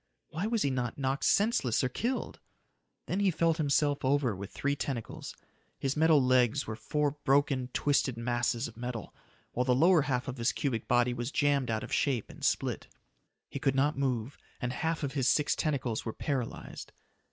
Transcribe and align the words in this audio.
Why 0.29 0.47
was 0.47 0.63
he 0.63 0.71
not 0.71 0.97
knocked 0.97 1.25
senseless 1.25 1.83
or 1.83 1.87
killed? 1.89 2.39
Then 3.05 3.19
he 3.19 3.29
felt 3.29 3.57
himself 3.57 4.03
over 4.03 4.35
with 4.35 4.49
three 4.49 4.75
tentacles. 4.75 5.35
His 5.77 5.95
metal 5.95 6.19
legs 6.19 6.65
were 6.65 6.75
four 6.75 7.11
broken, 7.23 7.69
twisted 7.71 8.17
masses 8.17 8.67
of 8.67 8.75
metal, 8.75 9.13
while 9.51 9.63
the 9.63 9.75
lower 9.75 10.01
half 10.01 10.27
of 10.27 10.37
his 10.37 10.53
cubic 10.53 10.87
body 10.87 11.13
was 11.13 11.31
jammed 11.31 11.69
out 11.69 11.83
of 11.83 11.93
shape 11.93 12.31
and 12.31 12.43
split. 12.43 12.87
He 13.47 13.59
could 13.59 13.75
not 13.75 13.95
move, 13.95 14.39
and 14.59 14.73
half 14.73 15.03
of 15.03 15.13
his 15.13 15.27
six 15.29 15.55
tentacles 15.55 16.03
were 16.03 16.13
paralyzed. 16.13 16.93